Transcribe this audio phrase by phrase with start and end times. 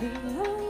[0.00, 0.69] Turn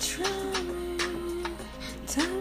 [0.00, 0.96] Control me,
[2.06, 2.39] tell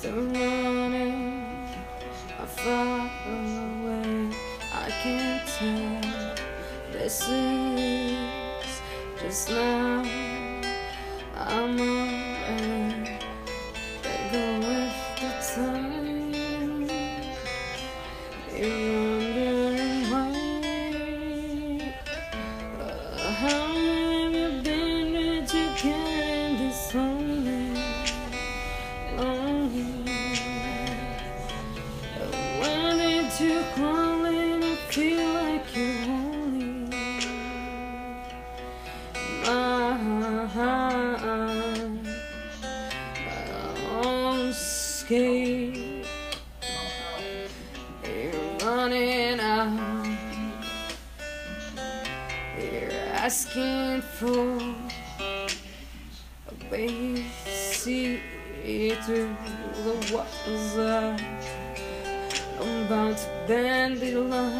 [0.00, 1.44] still running.
[2.38, 4.34] I'm far away.
[4.72, 6.46] I can't tell.
[6.90, 8.80] This is
[9.20, 10.02] just now.
[11.36, 12.99] I'm away.
[53.22, 54.58] Asking for
[56.48, 58.18] a way to see
[59.04, 59.36] through
[59.84, 60.78] the walls
[62.58, 64.58] I'm about to bend the line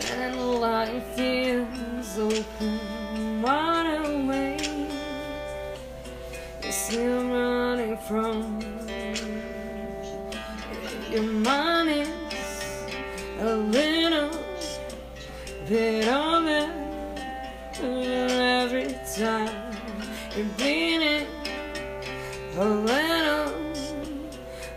[0.00, 4.58] then the line feels open wide away
[6.64, 8.58] You're still running from
[11.12, 11.73] Your mind
[20.36, 21.26] you're
[22.56, 23.52] a little.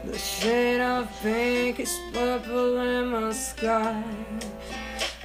[0.06, 4.04] The shade of pink is purple in my sky.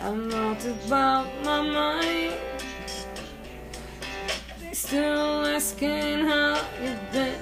[0.00, 2.32] I'm not about my mind.
[4.72, 7.34] Still asking how you've been.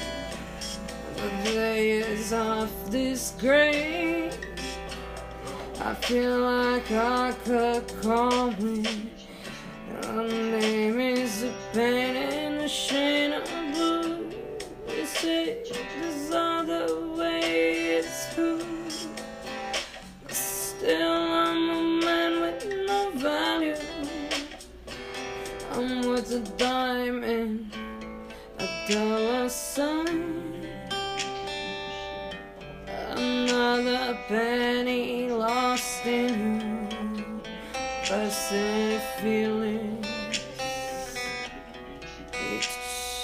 [1.15, 4.31] The days of this gray.
[5.81, 8.85] I feel like I could call me.
[10.03, 14.31] Your name is a pain of blue.
[14.95, 15.65] You say
[15.99, 18.61] this other way is true.
[20.23, 23.77] But still, I'm a man with no value.
[25.73, 27.73] I'm worth a dime and
[28.59, 30.69] a dollar sign.
[33.17, 37.41] Another penny lost in
[38.05, 40.00] passive feelings.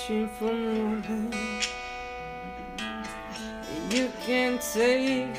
[0.08, 1.32] Reaching for more than
[3.90, 5.36] you can take.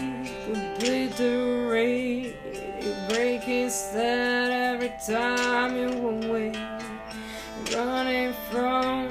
[0.75, 2.35] Obliterate,
[2.81, 6.51] you break instead every time you away.
[7.73, 9.07] running from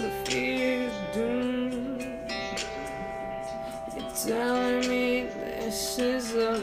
[0.00, 2.00] the fear of doom.
[3.94, 6.60] You're telling me this is a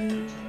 [0.00, 0.40] and that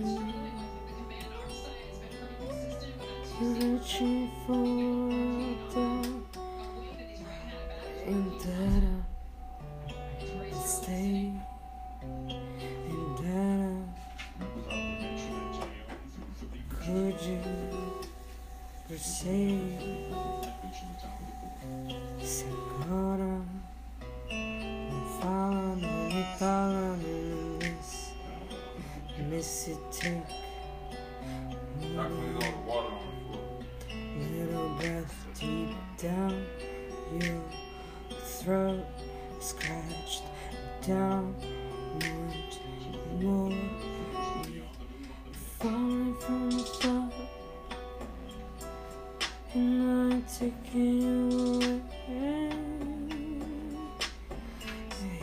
[3.41, 4.64] Reaching for
[5.73, 5.87] the
[8.06, 8.85] and that
[10.20, 11.19] I stay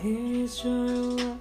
[0.07, 1.37] Here's your life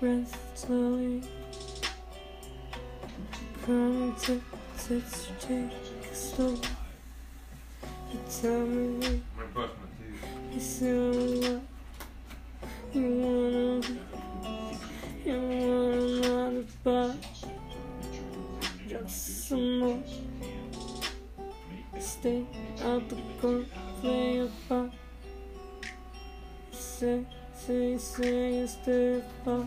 [0.00, 1.22] Breath slowly.
[3.66, 4.40] Come to
[4.78, 6.56] touch take slow
[8.10, 9.22] You tell me.
[9.36, 10.54] I'm gonna brush my teeth.
[10.54, 11.10] you still
[11.42, 11.62] what
[12.94, 17.20] you wanna be You want another bite
[18.88, 20.02] Just some more?
[21.98, 22.46] Stay
[22.82, 23.66] out the cold,
[24.00, 24.90] play your part
[27.02, 29.66] Say, say, say you stay apart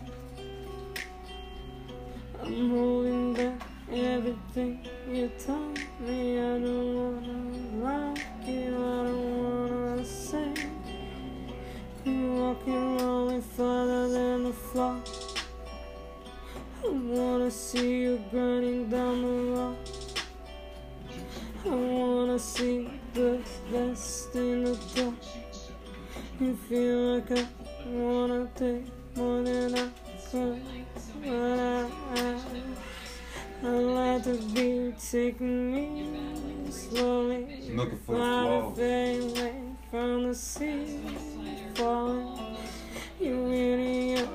[2.41, 3.59] I'm holding back
[3.91, 4.79] everything
[5.11, 6.39] you tell me.
[6.39, 10.53] I don't wanna like you, I don't wanna say.
[12.05, 14.95] You're walking only farther than the floor.
[16.85, 19.77] I wanna see you grinding down the road
[21.65, 24.64] I wanna see the best in
[26.37, 27.47] You feel like I
[27.87, 28.83] wanna take
[29.15, 29.89] more than I
[31.23, 32.41] But I, I,
[33.63, 37.71] I'd like to be taking me slowly.
[37.73, 38.73] Looking for the Fly flow.
[39.29, 39.55] away
[39.89, 40.99] from the sea.
[41.75, 42.57] Falling.
[43.21, 44.27] You really are.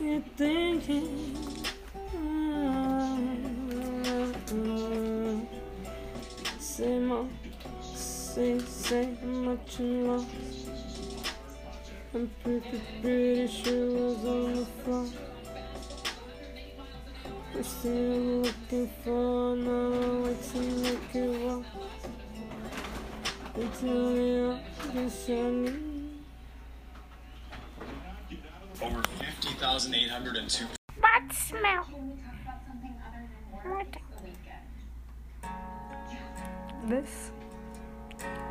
[0.00, 1.36] You're thinking
[4.50, 5.46] mm,
[6.58, 7.28] Say more
[8.34, 10.26] Say, say how much you lost
[12.14, 15.06] I'm pretty, pretty sure it was on the floor
[17.54, 21.64] We're still looking for another way to make it walk
[23.54, 24.60] Until you're
[24.92, 26.22] just shining
[28.82, 30.66] Over 50,802
[31.00, 31.84] What smell?
[33.62, 33.96] What?
[36.86, 37.30] This?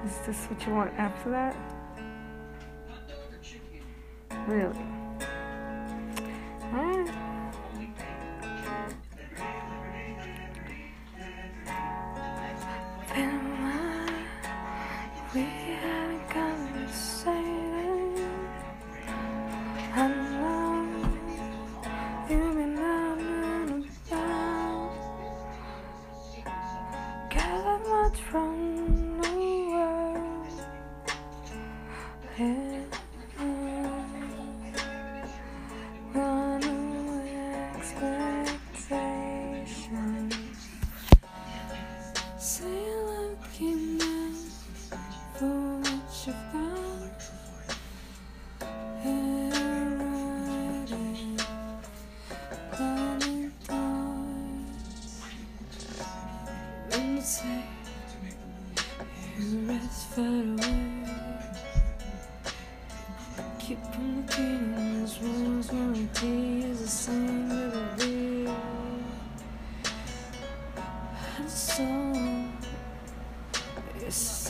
[0.06, 1.56] Is this what you want after that?
[4.48, 4.93] Really?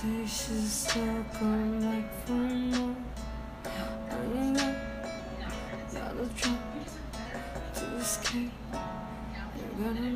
[0.03, 1.47] faces circle
[1.79, 2.95] like fire.
[4.11, 4.75] Running up,
[5.93, 6.59] not a drop
[7.75, 8.51] to escape.
[9.55, 10.11] You're gonna